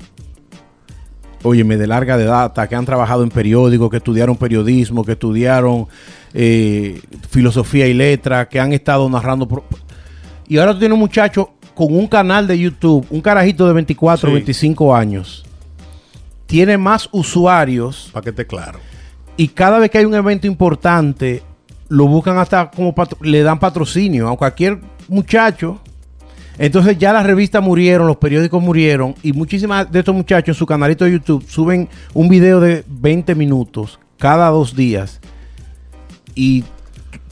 Óyeme, 1.43 1.77
de 1.77 1.87
larga 1.87 2.17
de 2.17 2.25
data, 2.25 2.67
que 2.67 2.75
han 2.75 2.85
trabajado 2.85 3.23
en 3.23 3.29
periódicos, 3.29 3.89
que 3.91 3.97
estudiaron 3.97 4.35
periodismo, 4.37 5.05
que 5.05 5.11
estudiaron 5.13 5.87
eh, 6.33 6.99
filosofía 7.29 7.87
y 7.87 7.93
letra, 7.93 8.49
que 8.49 8.59
han 8.59 8.73
estado 8.73 9.07
narrando. 9.09 9.47
pro- 9.47 9.63
Y 10.47 10.57
ahora 10.57 10.73
tú 10.73 10.79
tienes 10.79 10.93
un 10.95 10.99
muchacho 10.99 11.51
con 11.75 11.95
un 11.95 12.07
canal 12.07 12.47
de 12.47 12.57
YouTube, 12.57 13.05
un 13.11 13.21
carajito 13.21 13.67
de 13.67 13.73
24 13.73 14.27
o 14.27 14.31
Sí. 14.31 14.33
25 14.33 14.95
años. 14.95 15.45
Tiene 16.47 16.77
más 16.77 17.07
usuarios 17.11 18.09
Para 18.11 18.23
que 18.23 18.29
esté 18.31 18.47
claro. 18.47 18.79
Y 19.37 19.49
cada 19.49 19.77
vez 19.79 19.91
que 19.91 19.99
hay 19.99 20.05
un 20.05 20.15
evento 20.15 20.47
importante, 20.47 21.43
lo 21.89 22.07
buscan 22.07 22.37
hasta 22.37 22.71
como 22.71 22.93
le 23.21 23.43
dan 23.43 23.59
patrocinio 23.59 24.27
a 24.29 24.37
cualquier 24.37 24.79
muchacho. 25.07 25.79
Entonces 26.57 26.97
ya 26.97 27.13
las 27.13 27.25
revistas 27.25 27.61
murieron, 27.61 28.07
los 28.07 28.17
periódicos 28.17 28.61
murieron 28.61 29.13
y 29.21 29.31
muchísimas 29.31 29.91
de 29.91 29.99
estos 29.99 30.15
muchachos 30.15 30.49
en 30.49 30.59
su 30.59 30.65
canalito 30.65 31.05
de 31.05 31.11
YouTube 31.11 31.45
suben 31.47 31.87
un 32.15 32.29
video 32.29 32.59
de 32.59 32.83
20 32.87 33.35
minutos 33.35 33.99
cada 34.17 34.49
dos 34.49 34.75
días 34.75 35.19
y 36.33 36.63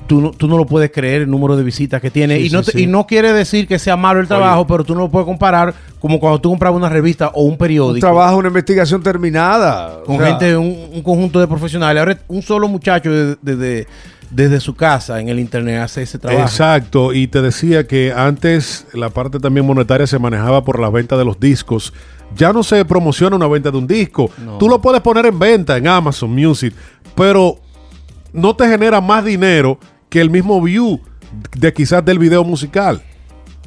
tú 0.07 0.21
no, 0.21 0.31
tú 0.31 0.47
no 0.47 0.57
lo 0.57 0.65
puedes 0.65 0.91
creer 0.91 1.23
el 1.23 1.29
número 1.31 1.55
de 1.57 1.63
visitas 1.63 2.01
que 2.01 2.11
tiene. 2.11 2.37
Sí, 2.37 2.47
y, 2.47 2.49
no 2.49 2.63
sí, 2.63 2.71
te- 2.71 2.77
sí. 2.77 2.83
y 2.83 2.87
no 2.87 3.05
quiere 3.07 3.33
decir 3.33 3.67
que 3.67 3.79
sea 3.79 3.95
malo 3.97 4.19
el 4.19 4.27
trabajo, 4.27 4.65
pero 4.67 4.83
tú 4.83 4.93
no 4.95 5.01
lo 5.01 5.09
puedes 5.09 5.25
comparar 5.25 5.73
como 5.99 6.19
cuando 6.19 6.39
tú 6.39 6.49
comprabas 6.49 6.77
una 6.77 6.89
revista 6.89 7.29
o 7.33 7.43
un 7.43 7.51
Un 7.53 7.57
periódico. 7.57 8.05
trabajo, 8.05 8.37
una 8.37 8.47
investigación 8.49 9.01
terminada. 9.01 10.01
con 10.05 10.15
O 10.15 10.19
sea, 10.19 10.27
gente, 10.27 10.55
un, 10.57 10.89
un 10.93 11.01
conjunto 11.01 11.39
de 11.39 11.47
profesionales. 11.47 11.99
Ahora 11.99 12.17
un 12.27 12.41
solo 12.41 12.67
muchacho 12.67 13.11
desde, 13.11 13.37
desde, 13.41 13.87
desde 14.29 14.59
su 14.59 14.75
casa 14.75 15.19
en 15.19 15.29
el 15.29 15.39
internet 15.39 15.81
hace 15.81 16.01
ese 16.03 16.19
trabajo. 16.19 16.41
Exacto, 16.43 17.13
y 17.13 17.27
te 17.27 17.41
decía 17.41 17.87
que 17.87 18.11
antes 18.15 18.85
la 18.93 19.09
parte 19.09 19.39
también 19.39 19.65
monetaria 19.65 20.05
se 20.07 20.19
manejaba 20.19 20.63
por 20.63 20.79
la 20.79 20.89
venta 20.89 21.17
de 21.17 21.25
los 21.25 21.39
discos. 21.39 21.93
Ya 22.35 22.51
no 22.51 22.63
se 22.63 22.83
promociona 22.85 23.35
una 23.35 23.47
venta 23.47 23.71
de 23.71 23.77
un 23.77 23.87
disco. 23.87 24.29
No. 24.43 24.57
Tú 24.57 24.67
lo 24.67 24.81
puedes 24.81 25.01
poner 25.01 25.25
en 25.27 25.39
venta 25.39 25.77
en 25.77 25.87
Amazon 25.87 26.31
Music, 26.31 26.73
pero 27.15 27.57
no 28.33 28.55
te 28.55 28.67
genera 28.67 28.99
más 28.99 29.23
dinero 29.23 29.79
que 30.15 30.21
el 30.21 30.29
mismo 30.29 30.61
view 30.61 31.01
de 31.57 31.73
quizás 31.73 32.05
del 32.05 32.19
video 32.19 32.45
musical. 32.45 33.03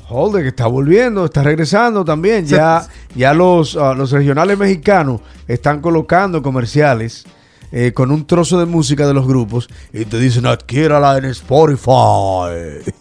Holder 0.09 0.41
que 0.43 0.49
está 0.49 0.67
volviendo, 0.67 1.27
está 1.27 1.43
regresando 1.43 2.07
también. 2.07 2.47
Ya, 2.47 2.89
ya 3.15 3.35
los, 3.35 3.77
ah, 3.77 3.93
los 3.93 4.13
regionales 4.13 4.57
mexicanos 4.57 5.21
están 5.47 5.83
colocando 5.83 6.41
comerciales 6.41 7.27
eh, 7.71 7.93
con 7.95 8.11
un 8.11 8.27
trozo 8.27 8.59
de 8.59 8.65
música 8.65 9.07
de 9.07 9.13
los 9.13 9.27
grupos 9.27 9.69
y 9.93 10.07
te 10.07 10.19
dicen 10.19 10.47
adquiérala 10.47 11.19
en 11.19 11.27
Spotify. 11.27 12.81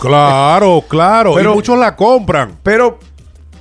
Claro, 0.00 0.82
claro. 0.88 1.34
Pero- 1.34 1.52
y 1.52 1.54
muchos 1.54 1.78
la 1.78 1.94
compran. 1.94 2.56
Pero 2.62 2.98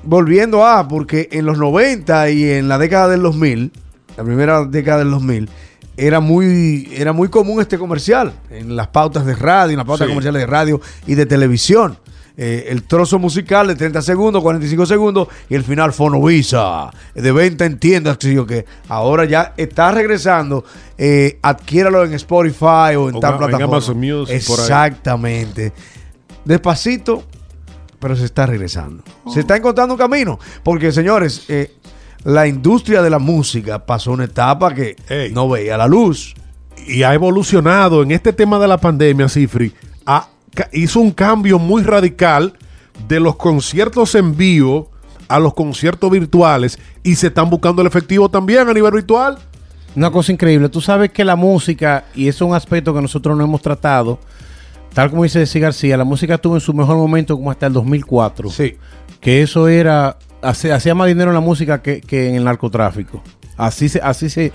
volviendo 0.03 0.65
a, 0.65 0.87
porque 0.87 1.27
en 1.33 1.45
los 1.45 1.57
90 1.59 2.29
y 2.31 2.49
en 2.49 2.69
la 2.69 2.77
década 2.77 3.09
del 3.09 3.21
2000, 3.21 3.71
la 4.17 4.23
primera 4.23 4.63
década 4.65 4.99
del 4.99 5.11
2000, 5.11 5.49
era 5.97 6.19
muy, 6.19 6.89
era 6.95 7.13
muy 7.13 7.29
común 7.29 7.61
este 7.61 7.77
comercial 7.77 8.33
en 8.49 8.75
las 8.75 8.87
pautas 8.87 9.25
de 9.25 9.35
radio, 9.35 9.71
en 9.71 9.77
las 9.77 9.85
pautas 9.85 10.07
Sí. 10.07 10.11
comerciales 10.11 10.41
de 10.41 10.47
radio 10.47 10.81
y 11.07 11.15
de 11.15 11.25
televisión. 11.25 11.97
Eh, 12.35 12.65
el 12.69 12.81
trozo 12.81 13.19
musical 13.19 13.67
de 13.67 13.75
30 13.75 14.01
segundos, 14.01 14.41
45 14.41 14.87
segundos 14.87 15.27
y 15.49 15.53
el 15.53 15.63
final 15.63 15.93
Fonovisa, 15.93 16.89
de 17.13 17.31
venta 17.31 17.63
en 17.65 17.77
tiendas, 17.77 18.17
qué. 18.17 18.65
Ahora 18.89 19.25
ya 19.25 19.53
está 19.55 19.91
regresando, 19.91 20.65
eh, 20.97 21.37
adquiéralo 21.43 22.03
en 22.03 22.13
Spotify 22.15 22.95
o 22.97 23.09
en 23.09 23.17
O 23.17 23.19
tal 23.19 23.33
en 23.33 23.37
plataforma. 23.37 23.77
Ahí. 24.31 24.35
Exactamente. 24.35 25.73
Despacito, 26.43 27.23
pero 27.99 28.15
se 28.15 28.25
está 28.25 28.47
regresando. 28.47 29.03
Se 29.31 29.41
está 29.41 29.55
encontrando 29.55 29.93
un 29.93 29.99
camino. 29.99 30.39
Porque, 30.63 30.91
señores, 30.91 31.45
eh, 31.49 31.75
la 32.23 32.47
industria 32.47 33.01
de 33.01 33.09
la 33.09 33.19
música 33.19 33.85
pasó 33.85 34.11
una 34.11 34.25
etapa 34.25 34.73
que 34.73 34.95
Ey. 35.09 35.31
no 35.33 35.49
veía 35.49 35.77
la 35.77 35.87
luz. 35.87 36.33
y 36.85 37.03
ha 37.03 37.13
evolucionado 37.13 38.03
en 38.03 38.11
este 38.11 38.33
tema 38.33 38.59
de 38.59 38.67
la 38.67 38.77
pandemia, 38.77 39.29
Cifri, 39.29 39.73
ha- 40.05 40.27
hizo 40.73 40.99
un 40.99 41.11
cambio 41.11 41.57
muy 41.57 41.81
radical 41.83 42.53
de 43.07 43.19
los 43.21 43.35
conciertos 43.37 44.15
en 44.15 44.35
vivo 44.35 44.91
a 45.29 45.39
los 45.39 45.53
conciertos 45.53 46.11
virtuales 46.11 46.77
y 47.01 47.15
se 47.15 47.27
están 47.27 47.49
buscando 47.49 47.81
el 47.81 47.87
efectivo 47.87 48.27
también 48.29 48.67
a 48.67 48.73
nivel 48.73 48.91
virtual. 48.93 49.37
Una 49.95 50.11
cosa 50.11 50.31
increíble. 50.33 50.67
Tú 50.69 50.81
sabes 50.81 51.11
que 51.11 51.23
la 51.23 51.35
música, 51.37 52.03
y 52.15 52.27
eso 52.27 52.43
es 52.45 52.49
un 52.49 52.55
aspecto 52.55 52.93
que 52.93 53.01
nosotros 53.01 53.37
no 53.37 53.43
hemos 53.45 53.61
tratado, 53.61 54.19
tal 54.93 55.09
como 55.09 55.23
dice 55.23 55.39
Desi 55.39 55.59
García, 55.59 55.95
la 55.97 56.03
música 56.03 56.37
tuvo 56.37 56.55
en 56.55 56.61
su 56.61 56.73
mejor 56.73 56.97
momento 56.97 57.35
como 57.37 57.49
hasta 57.51 57.67
el 57.67 57.73
2004. 57.73 58.49
Sí. 58.49 58.75
Que 59.21 59.41
eso 59.41 59.67
era, 59.69 60.17
hace- 60.43 60.71
hacía 60.71 60.93
más 60.95 61.07
dinero 61.07 61.29
en 61.31 61.35
la 61.35 61.39
música 61.41 61.81
que, 61.81 62.01
que 62.01 62.29
en 62.29 62.35
el 62.35 62.43
narcotráfico. 62.43 63.23
Así 63.57 63.89
se, 63.89 63.99
así 64.01 64.29
se. 64.29 64.51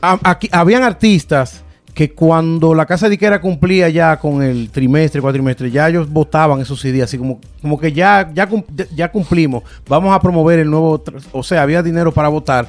a- 0.00 0.18
aquí, 0.24 0.48
habían 0.52 0.82
artistas 0.82 1.62
que 1.94 2.12
cuando 2.12 2.74
la 2.74 2.86
casa 2.86 3.08
disquera 3.08 3.38
cumplía 3.40 3.88
ya 3.90 4.18
con 4.18 4.42
el 4.42 4.70
trimestre, 4.70 5.20
cuatrimestre, 5.20 5.70
ya 5.70 5.88
ellos 5.90 6.08
votaban 6.10 6.60
esos 6.60 6.80
CDs, 6.80 7.02
así 7.04 7.18
como, 7.18 7.38
como 7.60 7.78
que 7.78 7.92
ya, 7.92 8.30
ya, 8.34 8.48
ya 8.94 9.12
cumplimos, 9.12 9.62
vamos 9.86 10.14
a 10.14 10.18
promover 10.20 10.58
el 10.60 10.70
nuevo, 10.70 11.02
o 11.32 11.42
sea, 11.42 11.60
había 11.62 11.82
dinero 11.82 12.10
para 12.12 12.28
votar. 12.28 12.66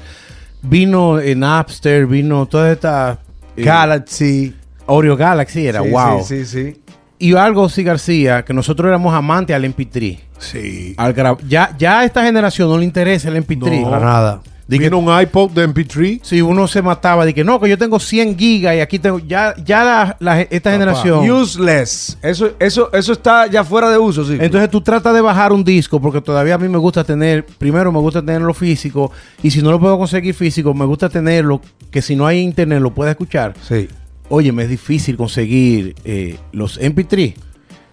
Vino 0.61 1.19
en 1.19 1.39
Napster, 1.39 2.05
vino 2.05 2.45
toda 2.45 2.71
esta... 2.71 3.19
eh, 3.55 3.63
Galaxy. 3.63 4.53
Oreo 4.85 5.15
Galaxy 5.15 5.67
era, 5.67 5.81
Sí, 5.81 5.89
wow. 5.89 6.21
Sí, 6.23 6.45
sí, 6.45 6.73
sí. 6.73 6.81
Y 7.23 7.33
algo, 7.37 7.69
sí, 7.69 7.83
García, 7.83 8.43
que 8.43 8.53
nosotros 8.53 8.89
éramos 8.89 9.13
amantes 9.13 9.55
al 9.55 9.63
MP3. 9.63 10.19
Sí. 10.39 10.93
Al 10.97 11.15
ya, 11.47 11.73
ya 11.77 11.99
a 12.01 12.03
esta 12.05 12.21
generación 12.25 12.67
no 12.67 12.77
le 12.77 12.83
interesa 12.83 13.29
el 13.29 13.37
MP3. 13.37 13.81
No. 13.81 13.89
Para 13.89 14.05
nada. 14.05 14.41
Di 14.67 14.77
que- 14.77 14.89
un 14.89 15.07
iPod 15.21 15.51
de 15.51 15.63
MP3. 15.69 16.19
si 16.21 16.41
uno 16.41 16.67
se 16.67 16.81
mataba 16.81 17.25
de 17.25 17.33
que 17.33 17.45
no, 17.45 17.61
que 17.61 17.69
yo 17.69 17.77
tengo 17.77 17.97
100 17.97 18.37
gigas 18.37 18.75
y 18.75 18.81
aquí 18.81 18.99
tengo. 18.99 19.19
Ya, 19.19 19.53
ya 19.63 19.85
la, 19.85 20.17
la- 20.19 20.41
esta 20.41 20.71
generación. 20.71 21.29
Useless. 21.31 22.17
Eso, 22.21 22.51
eso, 22.59 22.89
eso 22.91 23.13
está 23.13 23.47
ya 23.47 23.63
fuera 23.63 23.89
de 23.89 23.97
uso, 23.97 24.25
sí. 24.25 24.37
Entonces 24.39 24.69
tú 24.69 24.81
tratas 24.81 25.13
de 25.13 25.21
bajar 25.21 25.53
un 25.53 25.63
disco 25.63 26.01
porque 26.01 26.19
todavía 26.19 26.55
a 26.55 26.57
mí 26.57 26.67
me 26.67 26.77
gusta 26.77 27.05
tener, 27.05 27.45
primero 27.45 27.89
me 27.93 27.99
gusta 27.99 28.19
tenerlo 28.21 28.53
físico 28.53 29.11
y 29.41 29.49
si 29.49 29.61
no 29.61 29.71
lo 29.71 29.79
puedo 29.79 29.97
conseguir 29.97 30.33
físico, 30.33 30.73
me 30.73 30.85
gusta 30.85 31.07
tenerlo 31.07 31.61
que 31.89 32.01
si 32.01 32.17
no 32.17 32.25
hay 32.27 32.39
internet 32.41 32.81
lo 32.81 32.93
pueda 32.93 33.11
escuchar. 33.11 33.53
sí. 33.65 33.87
Oye, 34.29 34.51
me 34.51 34.63
es 34.63 34.69
difícil 34.69 35.17
conseguir 35.17 35.95
eh, 36.05 36.37
los 36.51 36.79
MP3. 36.79 37.35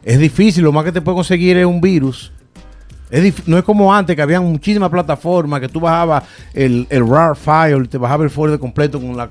Es 0.04 0.18
difícil, 0.18 0.64
lo 0.64 0.72
más 0.72 0.84
que 0.84 0.92
te 0.92 1.00
puede 1.00 1.16
conseguir 1.16 1.56
es 1.56 1.66
un 1.66 1.80
virus. 1.80 2.32
Es 3.10 3.46
no 3.48 3.58
es 3.58 3.64
como 3.64 3.92
antes 3.92 4.14
que 4.14 4.22
había 4.22 4.40
muchísimas 4.40 4.88
plataformas 4.88 5.60
que 5.60 5.68
tú 5.68 5.80
bajabas 5.80 6.24
el, 6.54 6.86
el 6.90 7.06
RAR 7.08 7.36
file, 7.36 7.88
te 7.88 7.98
bajaba 7.98 8.24
el 8.24 8.30
folder 8.30 8.58
completo 8.58 9.00
con 9.00 9.16
la... 9.16 9.28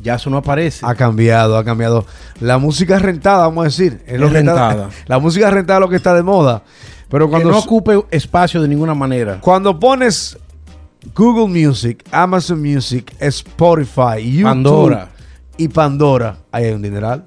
Ya 0.00 0.14
eso 0.14 0.30
no 0.30 0.36
aparece. 0.36 0.86
Ha 0.86 0.94
cambiado, 0.94 1.58
ha 1.58 1.64
cambiado. 1.64 2.06
La 2.40 2.58
música 2.58 3.00
rentada, 3.00 3.38
vamos 3.48 3.62
a 3.62 3.64
decir. 3.64 4.00
Es 4.06 4.20
lo 4.20 4.30
que 4.30 4.38
está- 4.38 4.68
rentada. 4.70 4.90
la 5.06 5.18
música 5.18 5.50
rentada 5.50 5.80
es 5.80 5.82
lo 5.82 5.88
que 5.88 5.96
está 5.96 6.14
de 6.14 6.22
moda. 6.22 6.62
Pero 7.10 7.26
que 7.26 7.30
cuando, 7.32 7.50
no 7.50 7.58
ocupe 7.58 8.00
espacio 8.12 8.62
de 8.62 8.68
ninguna 8.68 8.94
manera. 8.94 9.40
cuando 9.40 9.80
pones 9.80 10.38
Google 11.16 11.48
Music, 11.48 12.04
Amazon 12.12 12.62
Music, 12.62 13.12
Spotify, 13.18 14.22
YouTube 14.22 14.44
Pandora. 14.44 15.08
Y 15.58 15.68
Pandora, 15.68 16.38
ahí 16.50 16.64
hay 16.64 16.72
un 16.72 16.82
dineral. 16.82 17.24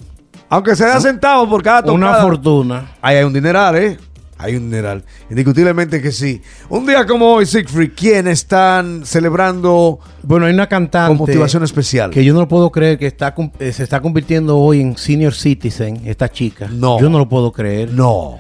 Aunque 0.50 0.76
sea 0.76 1.00
centavos 1.00 1.48
por 1.48 1.62
cada 1.62 1.84
tocada. 1.84 1.94
Una 1.94 2.16
fortuna. 2.16 2.92
Ahí 3.02 3.18
hay 3.18 3.24
un 3.24 3.34
dineral, 3.34 3.76
¿eh? 3.78 3.98
Hay 4.38 4.56
un 4.56 4.72
dineral. 4.72 5.04
Indiscutiblemente 5.30 6.02
que 6.02 6.12
sí. 6.12 6.42
Un 6.68 6.86
día 6.88 7.06
como 7.06 7.28
hoy, 7.28 7.46
Siegfried, 7.46 7.92
¿quiénes 7.96 8.40
están 8.40 9.06
celebrando 9.06 10.00
Bueno, 10.24 10.48
hay 10.48 10.54
una 10.54 10.68
cantante 10.68 11.10
con 11.10 11.18
motivación 11.18 11.64
especial? 11.64 12.10
que 12.10 12.26
yo 12.26 12.34
no 12.34 12.40
lo 12.40 12.48
puedo 12.48 12.72
creer 12.72 12.98
que 12.98 13.06
está 13.06 13.36
eh, 13.60 13.72
se 13.72 13.84
está 13.84 14.02
convirtiendo 14.02 14.58
hoy 14.58 14.82
en 14.82 14.98
senior 14.98 15.34
citizen, 15.34 16.02
esta 16.06 16.28
chica. 16.28 16.68
No. 16.72 17.00
Yo 17.00 17.10
no 17.10 17.20
lo 17.20 17.30
puedo 17.30 17.52
creer. 17.52 17.94
No. 17.94 18.38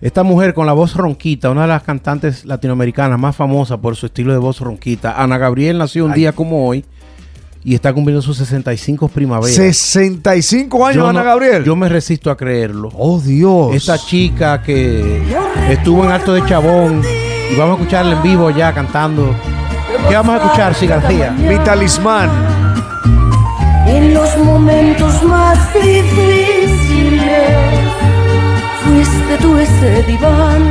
Esta 0.00 0.22
mujer 0.22 0.54
con 0.54 0.66
la 0.66 0.72
voz 0.72 0.94
ronquita, 0.94 1.50
una 1.50 1.62
de 1.62 1.68
las 1.68 1.82
cantantes 1.82 2.44
latinoamericanas 2.44 3.18
más 3.18 3.36
famosas 3.36 3.78
por 3.78 3.96
su 3.96 4.06
estilo 4.06 4.32
de 4.32 4.38
voz 4.38 4.60
ronquita, 4.60 5.20
Ana 5.22 5.38
Gabriel 5.38 5.78
nació 5.78 6.04
un 6.04 6.12
Ay. 6.12 6.20
día 6.20 6.32
como 6.32 6.66
hoy 6.66 6.84
y 7.62 7.74
está 7.74 7.92
cumpliendo 7.92 8.22
sus 8.22 8.36
65 8.38 9.08
primaveras. 9.08 9.54
65 9.54 10.86
años, 10.86 10.96
Yo 10.96 11.06
Ana 11.08 11.20
no- 11.20 11.26
Gabriel. 11.26 11.64
Yo 11.64 11.76
me 11.76 11.88
resisto 11.88 12.30
a 12.30 12.36
creerlo. 12.36 12.88
Oh, 12.96 13.20
Dios. 13.20 13.74
Esta 13.74 13.98
chica 13.98 14.62
que 14.62 15.22
estuvo 15.68 16.04
en 16.04 16.10
Alto 16.10 16.32
de 16.32 16.44
Chabón 16.46 17.02
y 17.52 17.56
vamos 17.56 17.78
a 17.78 17.82
escucharla 17.82 18.16
en 18.16 18.22
vivo 18.22 18.50
ya 18.50 18.72
cantando. 18.72 19.34
¿Qué 20.08 20.14
vamos 20.14 20.34
a 20.40 20.44
escuchar, 20.44 20.74
sí, 20.74 20.86
García? 20.86 21.30
Mi 21.32 21.56
talismán. 21.58 22.30
En 23.86 24.14
los 24.14 24.36
momentos 24.38 25.22
más 25.24 25.58
difíciles 25.74 27.50
fuiste 28.84 29.36
tú 29.40 29.56
ese 29.58 30.02
diván. 30.04 30.62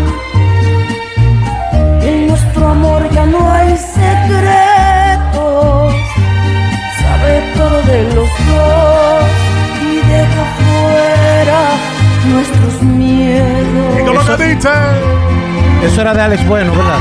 Eso 14.59 16.01
era 16.01 16.13
de 16.13 16.21
Alex 16.21 16.45
Bueno, 16.45 16.73
¿verdad? 16.73 16.99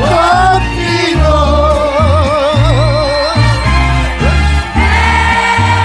Estar 0.00 0.62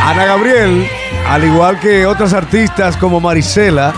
Ana 0.05 0.25
Gabriel, 0.25 0.87
al 1.27 1.43
igual 1.43 1.79
que 1.79 2.05
otras 2.05 2.33
artistas 2.33 2.95
como 2.97 3.19
Marisela, 3.19 3.93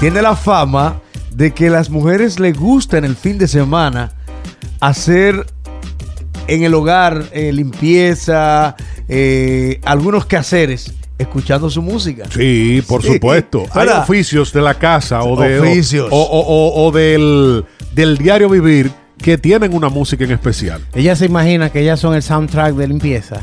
tiene 0.00 0.22
la 0.22 0.34
fama 0.34 1.00
de 1.30 1.52
que 1.52 1.68
las 1.68 1.90
mujeres 1.90 2.40
le 2.40 2.52
gusta 2.52 2.96
en 2.96 3.04
el 3.04 3.16
fin 3.16 3.36
de 3.36 3.48
semana 3.48 4.12
hacer 4.80 5.44
en 6.46 6.62
el 6.62 6.72
hogar 6.72 7.24
eh, 7.32 7.52
limpieza, 7.52 8.76
eh, 9.08 9.80
algunos 9.84 10.24
quehaceres, 10.24 10.94
escuchando 11.18 11.68
su 11.68 11.82
música. 11.82 12.24
Sí, 12.30 12.82
por 12.88 13.02
Sí, 13.02 13.14
supuesto. 13.14 13.64
Hay 13.72 13.88
oficios 13.88 14.52
de 14.52 14.60
la 14.62 14.74
casa 14.74 15.22
o, 15.22 15.38
de, 15.40 15.58
Oficios. 15.60 16.08
o, 16.10 16.16
o- 16.16 16.40
o- 16.46 16.86
o 16.86 16.92
del, 16.92 17.64
del 17.92 18.16
diario 18.18 18.48
vivir 18.48 18.90
que 19.20 19.36
tienen 19.36 19.74
una 19.74 19.88
música 19.88 20.22
en 20.24 20.30
especial. 20.30 20.80
Ella 20.94 21.16
se 21.16 21.26
imagina 21.26 21.70
que 21.70 21.80
ellas 21.80 21.98
son 21.98 22.14
el 22.14 22.22
soundtrack 22.22 22.74
de 22.74 22.86
limpieza. 22.88 23.40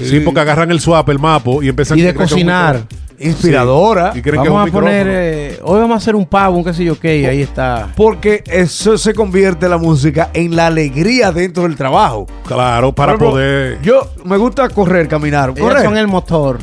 Sí, 0.00 0.20
porque 0.20 0.40
agarran 0.40 0.70
el 0.70 0.80
swap, 0.80 1.08
el 1.08 1.18
mapo 1.18 1.62
y 1.62 1.68
empiezan 1.68 1.98
Y 1.98 2.02
de 2.02 2.14
cocinar. 2.14 2.84
Inspiradora. 3.18 4.12
Sí, 4.12 4.18
y 4.18 4.22
creen 4.22 4.42
que 4.42 4.48
es 4.48 4.52
Vamos 4.52 4.70
un 4.70 4.76
a 4.76 4.80
poner, 4.80 5.06
eh, 5.08 5.58
hoy 5.62 5.80
vamos 5.80 5.94
a 5.94 5.98
hacer 5.98 6.14
un 6.14 6.26
pavo, 6.26 6.58
un 6.58 6.64
qué 6.64 6.74
sé 6.74 6.84
yo 6.84 7.00
qué, 7.00 7.20
y 7.20 7.24
ahí 7.24 7.40
está. 7.42 7.88
Porque 7.96 8.44
eso 8.46 8.98
se 8.98 9.14
convierte 9.14 9.68
la 9.70 9.78
música 9.78 10.30
en 10.34 10.54
la 10.54 10.66
alegría 10.66 11.32
dentro 11.32 11.62
del 11.64 11.76
trabajo. 11.76 12.26
Claro, 12.46 12.94
para 12.94 13.12
ejemplo, 13.12 13.30
poder. 13.30 13.80
Yo 13.82 14.10
me 14.24 14.36
gusta 14.36 14.68
correr, 14.68 15.08
caminar. 15.08 15.50
Ellas 15.56 15.60
Correr. 15.60 15.82
son 15.84 15.96
el 15.96 16.06
motor. 16.08 16.58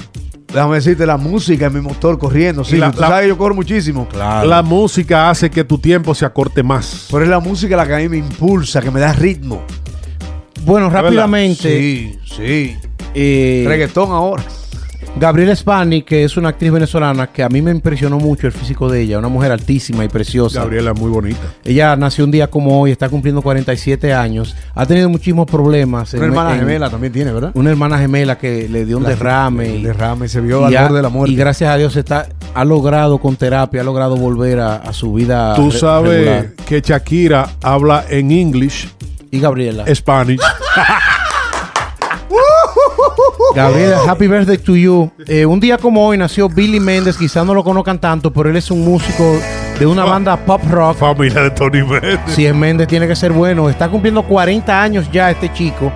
Déjame 0.54 0.76
decirte, 0.76 1.06
la 1.08 1.18
música 1.18 1.66
es 1.68 1.74
mi 1.74 1.82
motor 1.82 2.18
corriendo. 2.20 2.64
Sí, 2.64 2.78
la- 2.78 2.92
tú 2.92 3.02
la- 3.02 3.08
sabes 3.08 3.24
que 3.24 3.28
yo 3.30 3.38
corro 3.38 3.56
muchísimo. 3.56 4.08
La 4.14 4.62
música 4.62 5.30
hace 5.32 5.50
que 5.50 5.64
tu 5.64 5.80
tiempo 5.80 6.14
se 6.14 6.26
acorte 6.26 6.62
más. 6.62 7.08
Pero 7.12 7.24
es 7.24 7.30
la 7.30 7.40
música 7.40 7.76
la 7.76 7.88
que 7.88 7.96
a 7.96 7.98
mí 7.98 8.08
me 8.10 8.18
impulsa, 8.18 8.80
que 8.82 8.92
me 8.92 9.00
da 9.00 9.14
ritmo. 9.14 9.64
Bueno, 10.66 10.90
rápidamente, 10.90 11.78
Sí, 11.80 12.20
sí. 12.24 12.78
eh, 13.16 13.66
Reggaetón 13.68 14.12
ahora. 14.12 14.44
Gabriela 15.16 15.56
Spani, 15.56 16.02
que 16.02 16.24
es 16.24 16.36
una 16.38 16.50
actriz 16.50 16.72
venezolana 16.72 17.28
que 17.28 17.44
a 17.44 17.50
mí 17.50 17.62
me 17.62 17.70
impresionó 17.72 18.18
mucho 18.18 18.48
el 18.48 18.52
físico 18.52 18.90
de 18.90 19.02
ella, 19.02 19.20
una 19.20 19.28
mujer 19.30 19.52
altísima 19.52 20.04
y 20.04 20.10
preciosa. 20.10 20.62
Gabriela 20.62 20.92
es 20.92 21.00
muy 21.00 21.10
bonita. 21.12 21.40
Ella 21.64 21.96
nació 21.96 22.26
un 22.26 22.32
día 22.32 22.48
como 22.48 22.82
hoy, 22.82 22.92
está 22.92 23.08
cumpliendo 23.10 23.42
47 23.42 24.12
años, 24.14 24.56
ha 24.74 24.86
tenido 24.86 25.08
muchísimos 25.10 25.46
problemas. 25.46 26.14
Una 26.16 26.24
en- 26.26 26.30
hermana 26.32 26.54
en- 26.54 26.60
gemela 26.62 26.90
también 26.90 27.14
tiene, 27.14 27.32
¿verdad? 27.32 27.52
Una 27.54 27.70
hermana 27.70 28.00
gemela 28.00 28.38
que 28.40 28.68
le 28.68 28.86
dio 28.86 28.98
un 28.98 29.04
La- 29.04 29.10
derrame. 29.10 29.76
y- 29.78 29.84
derrame 29.84 30.28
se 30.28 30.42
vio 30.42 30.66
al 30.66 30.74
borde 30.74 30.96
de 30.98 31.02
la 31.04 31.10
muerte. 31.10 31.32
Y 31.32 31.38
gracias 31.38 31.70
a 31.70 31.78
Dios 31.78 31.96
está, 31.96 32.28
ha 32.54 32.66
logrado 32.66 33.20
con 33.20 33.36
terapia, 33.36 33.82
ha 33.82 33.84
logrado 33.86 34.18
volver 34.18 34.60
a, 34.60 34.76
a 34.78 34.94
su 34.94 35.14
vida. 35.14 35.54
Tú 35.56 35.70
re- 35.70 35.78
sabes 35.80 36.12
regular. 36.26 36.48
que 36.66 36.82
Shakira 36.82 37.50
habla 37.62 38.04
en 38.10 38.32
English, 38.32 38.90
Y 39.32 39.40
Gabriela. 39.40 39.86
Spanish. 39.96 40.42
Gabriela, 43.56 44.00
happy 44.08 44.28
birthday 44.28 44.58
to 44.58 44.76
you. 44.76 45.12
Eh, 45.28 45.46
un 45.46 45.60
día 45.60 45.78
como 45.78 46.06
hoy 46.06 46.18
nació 46.18 46.50
Billy 46.50 46.80
Méndez, 46.80 47.18
quizás 47.18 47.46
no 47.46 47.54
lo 47.54 47.64
conozcan 47.64 48.00
tanto, 48.00 48.32
pero 48.32 48.50
él 48.50 48.56
es 48.56 48.72
un 48.72 48.84
músico 48.84 49.38
de 49.80 49.86
una 49.86 50.06
banda 50.06 50.38
pop 50.38 50.62
rock. 50.70 50.98
Familia 50.98 51.44
de 51.44 51.52
Tony 51.52 51.84
Méndez. 51.84 52.20
Si 52.28 52.46
es 52.46 52.56
Méndez, 52.56 52.88
tiene 52.88 53.08
que 53.08 53.16
ser 53.16 53.32
bueno. 53.32 53.70
Está 53.70 53.90
cumpliendo 53.90 54.24
40 54.24 54.82
años 54.82 55.10
ya 55.12 55.32
este 55.32 55.52
chico, 55.54 55.92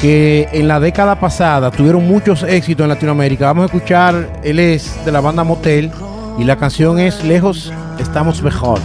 que 0.00 0.48
en 0.52 0.68
la 0.68 0.80
década 0.80 1.18
pasada 1.18 1.70
tuvieron 1.70 2.06
muchos 2.06 2.42
éxitos 2.42 2.84
en 2.84 2.88
Latinoamérica. 2.88 3.46
Vamos 3.46 3.62
a 3.62 3.66
escuchar, 3.66 4.40
él 4.42 4.58
es 4.58 5.04
de 5.04 5.12
la 5.12 5.20
banda 5.20 5.44
Motel 5.44 5.90
y 6.38 6.44
la 6.44 6.56
canción 6.56 6.98
es 6.98 7.22
Lejos 7.24 7.72
estamos 7.98 8.42
mejor. 8.42 8.78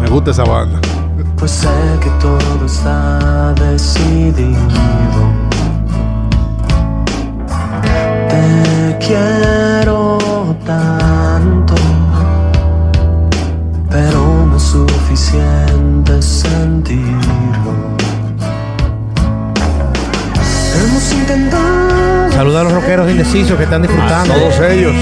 Me 0.00 0.08
gusta 0.08 0.30
esa 0.30 0.44
banda. 0.44 0.80
Pues 1.36 1.50
sé 1.50 1.68
que 2.00 2.10
todo 2.20 2.66
está 2.66 3.54
decidido. 3.54 5.43
Te 8.94 9.06
quiero 9.06 10.18
tanto, 10.64 11.74
pero 13.90 14.46
no 14.46 14.56
es 14.56 14.62
suficiente 14.62 16.22
sentirlo. 16.22 17.72
Hemos 20.76 21.12
intentado. 21.12 22.30
Saluda 22.30 22.60
a 22.60 22.64
los 22.64 22.72
rockeros 22.72 23.10
indecisos 23.10 23.56
que 23.56 23.64
están 23.64 23.82
disfrutando. 23.82 24.32
Todos 24.32 24.60
ellos. 24.60 24.94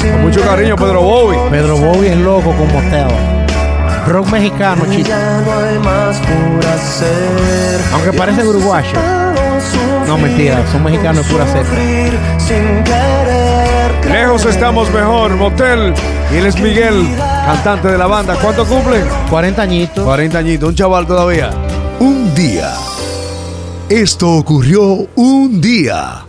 Con 0.00 0.22
mucho 0.22 0.42
cariño, 0.42 0.76
Pedro 0.76 1.02
Bobby. 1.02 1.36
Pedro 1.50 1.76
Bobby 1.76 2.06
es 2.06 2.16
loco 2.18 2.52
con 2.52 2.72
Motel. 2.72 3.08
Rock 4.06 4.30
mexicano, 4.30 4.84
y 4.86 4.96
chico. 4.96 5.08
Ya 5.08 5.42
no 5.44 5.58
hay 5.58 5.78
más 5.80 6.18
por 6.18 6.66
hacer. 6.66 7.80
Aunque 7.94 8.12
parecen 8.12 8.46
uruguayos. 8.46 8.98
No, 10.06 10.18
mentira, 10.18 10.64
son 10.70 10.84
mexicanos 10.84 11.26
de 11.26 11.32
pura 11.32 11.46
cepa. 11.46 11.70
Lejos 14.10 14.44
estamos 14.44 14.92
mejor, 14.92 15.36
Motel. 15.36 15.94
Y 16.32 16.36
él 16.36 16.46
es 16.46 16.60
Miguel, 16.60 17.06
cantante 17.16 17.88
de 17.88 17.96
la 17.96 18.06
banda. 18.06 18.36
¿Cuánto 18.42 18.66
cumple? 18.66 19.02
40 19.30 19.62
añitos. 19.62 20.04
40 20.04 20.38
añitos, 20.38 20.68
un 20.68 20.74
chaval 20.74 21.06
todavía. 21.06 21.50
Un 22.00 22.34
día. 22.34 22.72
Esto 23.88 24.32
ocurrió 24.32 25.06
un 25.14 25.60
día. 25.60 26.24